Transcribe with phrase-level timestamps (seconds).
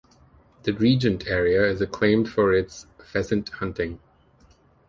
[0.63, 3.99] The Regent area is acclaimed for its pheasant hunting.